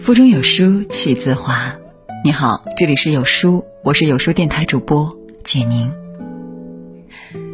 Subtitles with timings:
[0.00, 1.74] 腹中有书气自华。
[2.22, 5.90] 你好，这里是有书，我是有书电台主播简宁。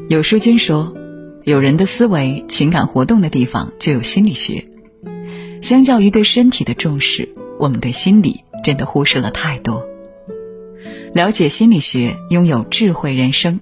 [0.08, 0.93] 有书君说，
[1.45, 4.64] 有人的思维、情感活动的地方就有心理学。
[5.60, 7.28] 相较于对身体的重视，
[7.58, 9.86] 我们对心理真的忽视了太多。
[11.14, 13.60] 了解心理学，拥有智慧人生。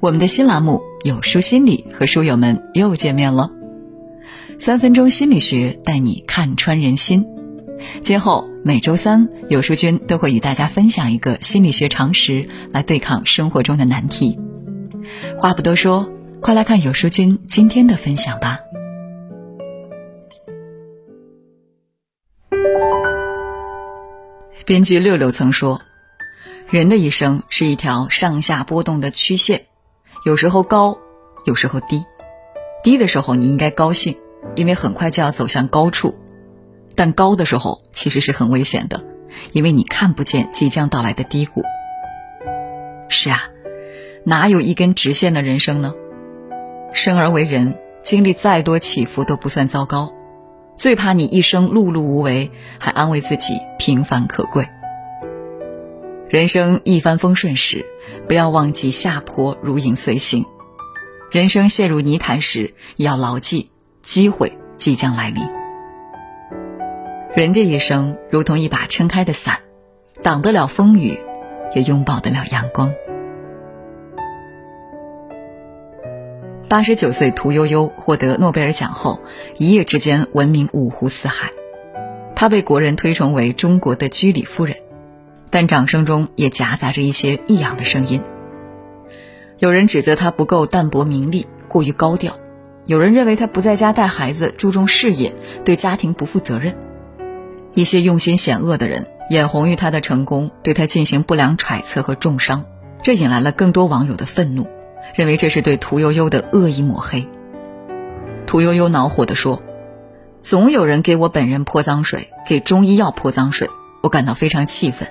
[0.00, 3.50] 我们的新栏目《有书心理》和书友们又见面了。
[4.64, 7.26] 三分钟心理学带你看穿人心。
[8.00, 14.40] 今后每周三，有书君都会与大家分享一个心理学常识，来对抗生活中的难题。
[15.36, 18.58] 话不多说，快来看有书君今天的分享吧。
[24.64, 25.82] 编剧六六曾说
[26.72, 29.66] ：“人的一生是一条上下波动的曲线，
[30.24, 30.96] 有时候高，
[31.44, 32.02] 有时候低。
[32.82, 34.16] 低的时候你应该高兴，
[34.56, 36.14] 因为很快就要走向高处。”
[36.96, 39.04] 但高的时候其实是很危险的，
[39.52, 41.64] 因为你看不见即将到来的低谷。
[43.08, 43.50] 是啊，
[44.24, 45.92] 哪有一根直线的人生呢？
[46.92, 50.12] 生而为人，经历再多起伏都不算糟糕，
[50.76, 54.68] 最怕你一生碌碌无为，还安慰自己平凡可贵。
[56.28, 57.84] 人生一帆风顺时，
[58.28, 60.44] 不要忘记下坡如影随形；
[61.32, 63.70] 人生陷入泥潭时，也要牢记
[64.04, 65.42] 机会即将来临。
[67.34, 69.58] 人这一生如同一把撑开的伞，
[70.22, 71.18] 挡得了风雨，
[71.74, 72.94] 也拥抱得了阳光。
[76.68, 79.20] 八十九岁屠呦呦获得诺贝尔奖后，
[79.58, 81.50] 一夜之间闻名五湖四海。
[82.36, 84.76] 她被国人推崇为中国的居里夫人，
[85.50, 88.20] 但掌声中也夹杂着一些异样的声音。
[89.58, 92.32] 有人指责她不够淡泊名利，过于高调；
[92.86, 95.34] 有人认为他不在家带孩子，注重事业，
[95.64, 96.76] 对家庭不负责任。
[97.74, 102.64] 一些用心险恶的人眼红于他的成功，对他进行不良揣测和重伤，
[103.02, 104.66] 这引来了更多网友的愤怒，
[105.14, 107.26] 认为这是对屠呦呦的恶意抹黑。
[108.46, 109.62] 屠呦呦恼火地说
[110.42, 113.70] ：“总有人给我本人泼脏水，给中医药泼脏水，
[114.02, 115.08] 我感到非常气愤。”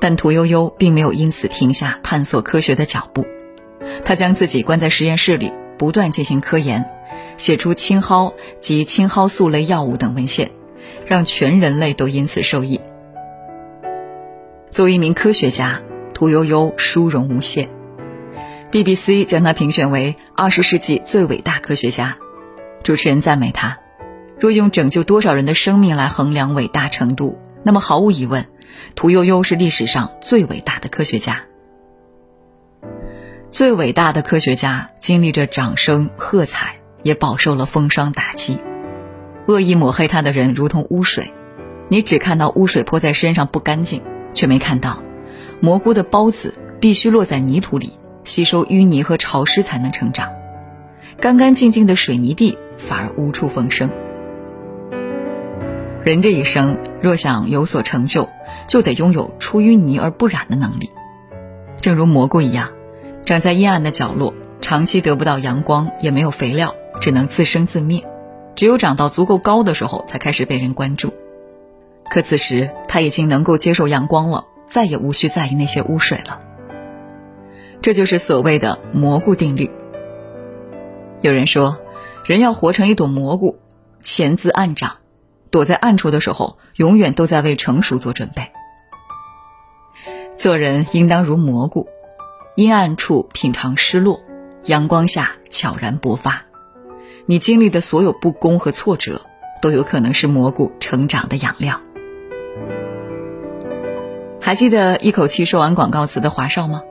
[0.00, 3.26] 但屠呦呦并没有因此停下探索科学的脚步，
[4.04, 6.84] 她将自己关在实验室里，不断进行科研，
[7.36, 10.50] 写出青蒿及青蒿素类药物等文献。
[11.06, 12.80] 让全人类都因此受益。
[14.68, 15.80] 作为一名科学家，
[16.12, 17.68] 屠呦呦殊荣无限。
[18.70, 22.16] BBC 将她评选为二十世纪最伟大科学家。
[22.82, 23.78] 主持人赞美她：
[24.38, 28.46] 若用拯救多少人的生命来衡量伟大程度，那么毫无疑问，
[28.94, 31.44] 屠呦呦是历史上最伟大的科学家。
[33.54, 38.58] 最伟大的科学家经历着掌声喝彩，也饱受了风霜打击。
[39.46, 41.32] 恶意抹黑他的人如同污水，
[41.86, 45.04] 你只看到污水泼在身上不干净，却没看到
[45.60, 47.92] 蘑菇的孢子必须落在泥土里
[48.24, 50.32] 吸收淤泥和潮湿才能成长，
[51.20, 53.88] 干干净净的水泥地反而无处逢生。
[56.02, 58.28] 人这一生若想有所成就，
[58.66, 60.90] 就得拥有出淤泥而不染的能力，
[61.80, 62.70] 正如蘑菇一样，
[63.24, 68.06] 长在阴暗的角落，长期得不到阳光，也没有肥料，只能自生自灭。
[68.54, 71.14] 只有长到足够高的时候，才开始被人关注。
[72.10, 76.40] 可此时他已经能够接受阳光了，再也无需在意那些污水了。
[77.80, 79.70] 这就是所谓的蘑菇定律。
[81.22, 81.78] 有人说，
[82.26, 83.58] 人要活成一朵蘑菇，
[84.00, 84.96] 潜滋暗长，
[85.50, 88.50] 躲在暗处的时候，永远都在为成熟做准备。
[90.36, 91.88] 做人应当如蘑菇，
[92.56, 94.20] 阴暗处品尝失落，
[94.66, 96.44] 阳光下悄然勃发。
[97.26, 99.22] 你经历的所有不公和挫折，
[99.60, 101.80] 都有可能是蘑菇成长的养料。
[104.40, 106.82] 还记得一口气说完广告词的华少吗？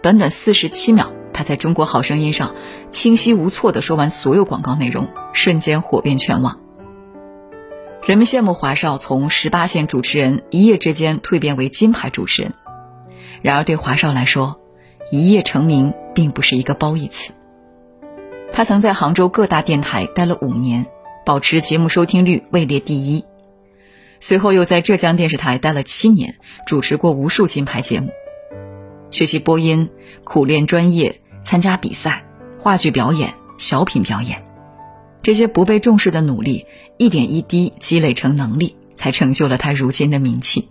[0.00, 2.54] 短短四十七秒，他在中国好声音上
[2.88, 6.60] 清晰无错的说完所有广告内容，瞬间火遍全网。
[8.06, 12.54] 人们羡慕华少从十八线主持人一夜之间蜕变为金牌主持人，
[13.42, 14.60] 然而对华少来说，
[15.10, 17.32] 一夜成名并不是一个褒义词。
[18.52, 20.86] 他曾在杭州各大电台待了五年，
[21.24, 23.24] 保持节目收听率位列第一。
[24.18, 26.36] 随后又在浙江电视台待了七年，
[26.66, 28.10] 主持过无数金牌节目。
[29.10, 29.88] 学习播音，
[30.24, 32.24] 苦练专业，参加比赛，
[32.58, 34.42] 话剧表演，小品表演，
[35.22, 36.66] 这些不被重视的努力，
[36.98, 40.68] 一点一滴积累成能力，才成就了他如今的名气。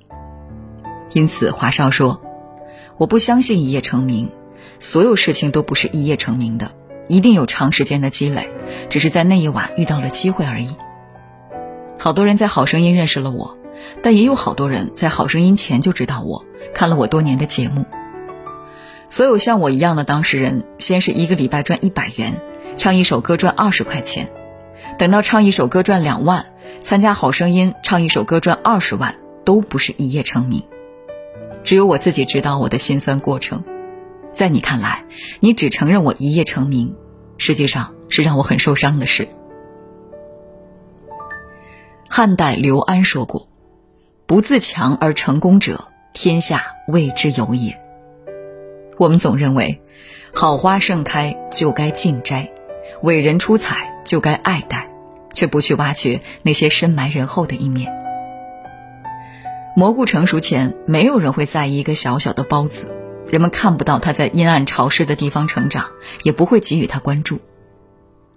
[1.13, 2.21] 因此，华少说
[2.99, 4.29] ：“我不相信一夜成名，
[4.77, 6.69] 所有事情都不是一夜成名的。”
[7.09, 8.51] 一定有长时间的积累，
[8.87, 10.69] 只是在那一晚遇到了机会而已。
[11.97, 13.57] 好多人在《好声音》认识了我，
[14.03, 17.83] 但也有好多人在《好声音》前就知道我，看了我多年的节目。
[19.07, 22.39] 所有像我一样的当事人，先是一个礼拜赚一百元，
[22.77, 24.29] 唱一首歌赚二十块钱，
[24.99, 26.45] 等到唱一首歌赚两万，
[26.83, 30.61] 参加《好声音》唱一首歌赚二十万，都不是一夜成名。
[31.69, 33.63] 只有我自己知道我的辛酸过程。
[34.33, 35.05] 在你看来，
[35.39, 36.95] 你只承认我一夜成名，
[37.37, 39.27] 实际上是让我很受伤的事。
[42.09, 43.47] 汉代刘安说过
[44.25, 47.79] ：“不自强而成功者，天下未之有也。”
[48.97, 49.79] 我们总认为，
[50.33, 52.51] 好花盛开就该尽摘，
[53.03, 54.89] 伟人出彩就该爱戴，
[55.35, 57.98] 却不去挖掘那些深埋人后的一面。
[59.79, 62.91] 蘑菇成熟前，没有人会在意一个小小的孢子。
[63.29, 65.85] 人们看不到它在阴暗潮湿的地方成长，
[66.23, 67.39] 也不会给予它关注。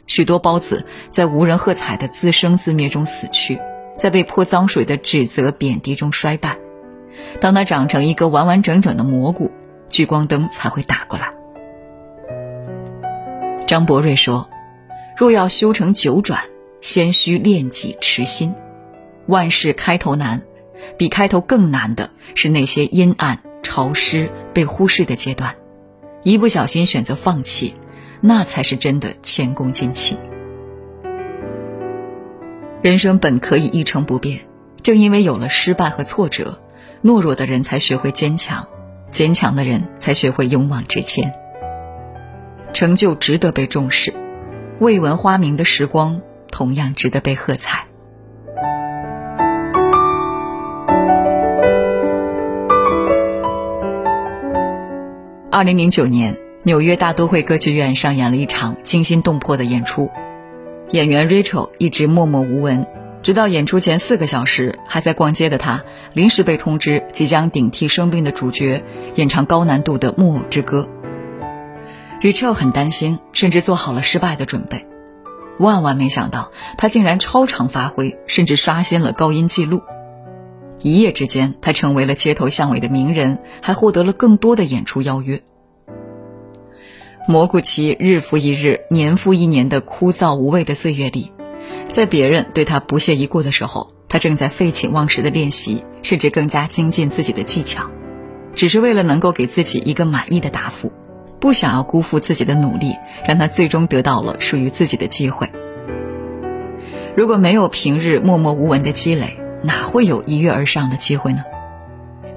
[0.06, 3.58] 许多孢子在无人喝彩的自生自灭中死去，
[3.98, 6.58] 在被泼脏水的指责贬低中衰败。
[7.40, 9.50] 当它长成一个完完整整的蘑菇，
[9.88, 11.32] 聚光灯才会打过来。
[13.66, 14.48] 张伯瑞说
[15.18, 16.44] ：“若要修成九转，
[16.80, 18.54] 先需练己持心。
[19.26, 20.42] 万事开头难，
[20.96, 25.54] 比开头更难的是那些阴暗。”潮湿被忽视的阶段，
[26.24, 27.74] 一不小心选择放弃，
[28.20, 30.16] 那才是真的前功尽弃。
[32.82, 34.40] 人生本可以一成不变，
[34.82, 36.58] 正因为有了失败和挫折，
[37.04, 38.66] 懦弱的人才学会坚强，
[39.08, 41.32] 坚强的人才学会勇往直前。
[42.74, 44.12] 成就值得被重视，
[44.80, 46.20] 未闻花名的时光
[46.50, 47.86] 同样值得被喝彩。
[55.52, 60.10] 二零零九年，纽约大都会歌剧院上演了一场惊心动魄的演出。
[60.92, 62.86] 演员 Rachel 一直默默无闻，
[63.22, 65.84] 直到演出前四个小时，还在逛街的她
[66.14, 68.82] 临时被通知即将顶替生病的主角
[69.16, 70.88] 演唱高难度的《木偶之歌》。
[72.22, 74.86] Rachel 很担心，甚至做好了失败的准备。
[75.58, 79.82] 万万没想到，她竟然超常发挥，甚至刷新了高音记录。
[80.82, 85.42] 一夜之间，他成为了街头巷尾的名人，还获得了更多的演出邀约。
[87.28, 91.30] 蘑菇期日复一日、年复一年的枯燥无味的岁月里，
[91.88, 97.88] 在别人对他不屑一顾的时候，他正在废寝忘食的练习，甚至更加精进自己的技巧，
[98.56, 100.92] 只是为了能够给自己一个满意的答复，
[101.38, 105.48] 不想要辜负自己的努力，让他最终得到了属于自己的机会。
[107.14, 111.44] 如果没有平日默默无闻的积累，哪会有一跃而上的机会呢？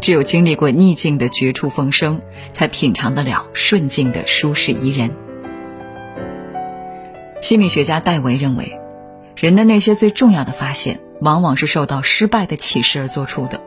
[0.01, 5.11] 只有经历过逆境的绝处逢生，才品尝得了顺境的舒适宜人。
[7.41, 8.79] 心理学家戴维认为，
[9.35, 13.61] 人的那些最重要的发现，往往是受到失败的启示而做出的。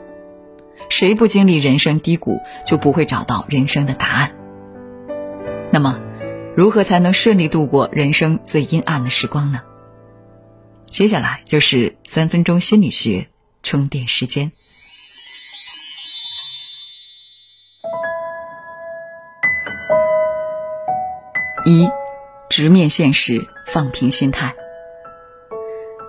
[0.88, 4.32] 谁不经历人生低谷，就不会找到人生的答案。
[5.70, 6.00] 那么，
[6.56, 9.60] 如何才能顺利度过人生最阴暗的时光呢？
[10.86, 13.28] 接下来就是三分钟心理学。
[13.68, 14.50] 充电时间。
[21.66, 21.86] 一，
[22.48, 24.54] 直面现实，放平心态。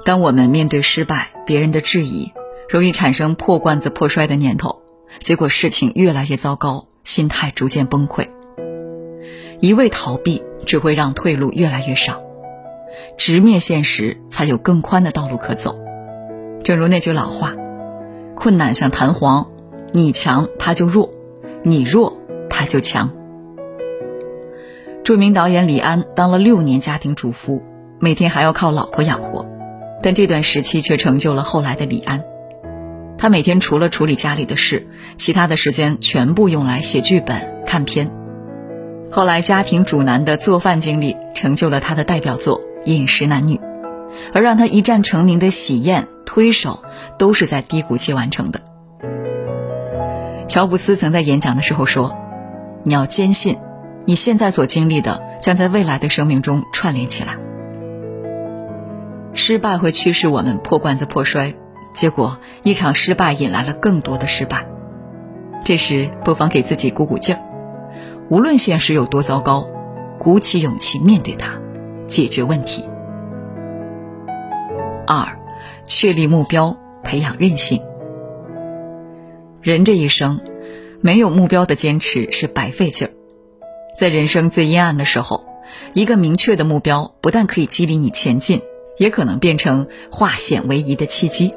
[0.06, 2.32] 当我们面对失败、别人的质疑，
[2.70, 4.82] 容易产生破罐子破摔的念头，
[5.22, 8.30] 结果事情越来越糟糕，心态逐渐崩溃。
[9.60, 12.24] 一味逃避只会让退路越来越少，
[13.18, 15.89] 直面现实，才有更宽的道路可走。
[16.70, 17.56] 正如那句老话
[18.38, 19.48] ：“困难像弹簧，
[19.92, 21.10] 你强他就弱，
[21.64, 23.10] 你弱他就强。”
[25.04, 27.66] 著名导演李安当了六年家庭主妇，
[27.98, 29.48] 每天还要靠老婆养活，
[30.04, 32.24] 但这段时期却成就了后来的李安。
[33.18, 34.86] 他每天除了处理家里的事，
[35.18, 38.12] 其他的时间全部用来写剧本、看片。
[39.10, 43.56] 后来家庭主男的做饭经历，成就了他的代表作《饮食男女》，
[44.34, 46.04] 而让他一战成名的《喜宴》。
[46.30, 46.84] 推手
[47.18, 48.62] 都是在低谷期完成的。
[50.46, 52.16] 乔布斯曾在演讲的时候说
[52.86, 53.58] ：“你要坚信，
[54.06, 57.36] 你现在所经历的将在未来的生命中串联起来。
[59.34, 61.56] 失败会驱使我们破罐子破摔，
[61.96, 64.68] 结果一场失败引来了更多的失败。
[65.66, 67.42] 这时不妨给自己鼓鼓劲儿，
[68.30, 69.68] 无论现实有多糟糕，
[70.20, 71.60] 鼓起勇气面对它，
[72.06, 72.88] 解决问题。”
[75.10, 75.40] 二。
[75.86, 77.82] 确立目标，培养韧性。
[79.60, 80.40] 人这一生，
[81.02, 83.12] 没有目标的坚持是白费劲儿。
[83.98, 85.46] 在人生最阴暗的时候，
[85.94, 88.62] 一个明确的目标不但可以激励你前进，
[89.00, 91.54] 也可能变成化险为夷的契机。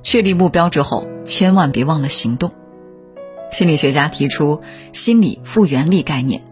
[0.00, 2.52] 确立目标之后，千万别忘了行动。
[3.50, 6.44] 心理学家提出心理复原力概念，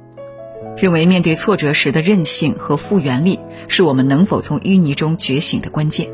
[0.76, 3.38] 认为面对挫折时的韧性和复原力
[3.68, 6.08] 是我们能否从淤泥中觉醒的关键。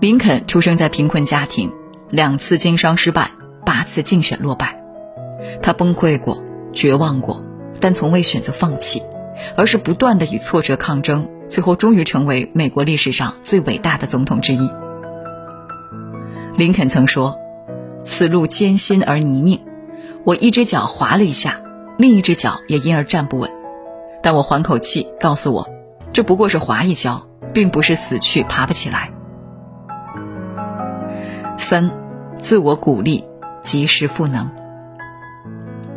[0.00, 1.72] 林肯出生在贫困家庭，
[2.10, 3.30] 两次经商失败，
[3.66, 4.80] 八次竞选落败，
[5.62, 6.42] 他崩溃过，
[6.72, 7.42] 绝望过，
[7.80, 9.02] 但从未选择放弃，
[9.56, 14.70] 而是不断的与挫折抗争，最后终于成为美国历史上最伟大的总统之一。
[16.56, 17.38] 林肯曾说。
[18.04, 19.60] 此路艰辛而泥泞，
[20.24, 21.60] 我一只脚滑了一下，
[21.98, 23.50] 另一只脚也因而站不稳。
[24.22, 25.68] 但我缓口气，告诉我，
[26.12, 29.10] 这不过是滑一跤，并不是死去爬不起来。
[31.56, 31.90] 三，
[32.38, 33.24] 自我鼓励，
[33.62, 34.48] 及时赋能。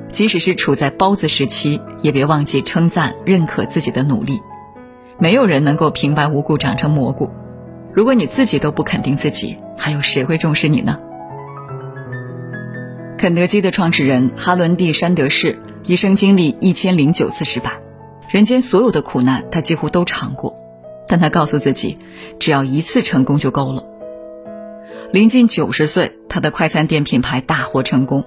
[0.09, 4.41] 即使是处在包子时期，也别忘记称赞、认可自己的努力。
[5.19, 7.29] 没有人能够平白无故长成蘑菇。
[7.93, 10.99] 如果你自己都不肯定自己，还有谁会重视你呢？
[13.21, 17.77] 肯德基的创始人哈伦蒂·山德士一生经历一千零九次失败，
[18.27, 20.57] 人间所有的苦难他几乎都尝过，
[21.07, 21.99] 但他告诉自己，
[22.39, 23.83] 只要一次成功就够了。
[25.11, 28.23] 临近九十岁，他的快餐店品牌大获成功。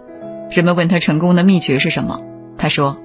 [0.49, 2.21] 人们问他成功的秘诀是什么，
[2.57, 2.97] 他说：“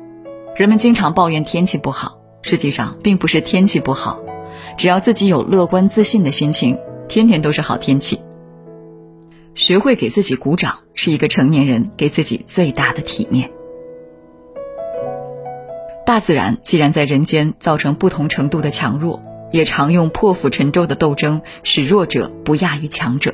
[0.55, 4.19] 人们经常抱怨天气不好，实际上并不是天气不好，
[4.77, 6.77] 只要自己有乐观自信的心情，
[7.08, 8.19] 天天都是好天气。”
[9.55, 13.50] 学会给自己鼓掌，是一个成年人给自己最大的体面。
[16.06, 23.34] 大自然既然在人间造成不同程度的强弱，也常用破釜沉舟的斗争使弱者不亚于强者。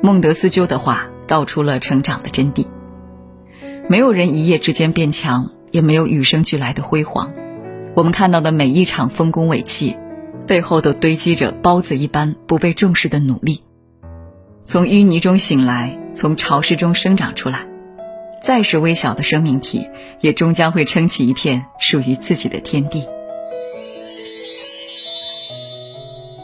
[0.00, 2.66] 孟德斯鸠的话道出了成长的真谛：
[3.86, 7.34] 没有人一夜之间变强，也没有与生俱来的辉煌。
[7.94, 9.94] 我们看到的每一场丰功伟绩，
[10.46, 13.62] 背后都堆积着包子一般不被重视的努力。
[14.64, 17.66] 从淤泥中醒来，从潮湿中生长出来，
[18.40, 19.88] 再是微小的生命体，
[20.20, 23.04] 也终将会撑起一片属于自己的天地。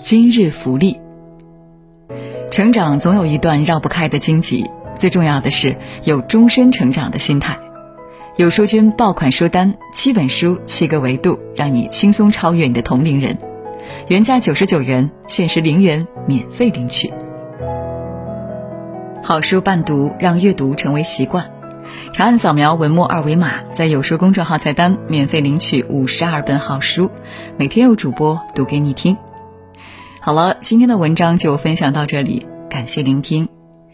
[0.03, 0.99] 今日福利，
[2.51, 7.57] 成长总有一段绕不开的荆棘，最重要的是有终身成长的心态。
[8.37, 13.39] 有书君爆款书单，七本书，七个维度，让你轻松超越你的同龄人。
[14.09, 17.13] 原价九十九元，限时零元，免费领取。
[19.29, 21.53] 好书伴读，让阅读成为习惯。
[22.15, 27.11] 长按扫描文末二维码，在有书公众号菜单免费领取五十二本好书，
[27.59, 29.19] 每天有主播读给你听。
[30.19, 33.47] 好了，今天的文章就分享到这里，感谢聆听。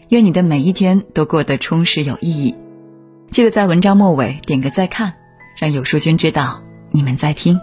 [0.07, 2.55] 愿你的每一天都过得充实有意义。
[3.29, 5.15] 记得在文章末尾点个再看，
[5.59, 6.61] 让有书君知道
[6.91, 7.59] 你们在听。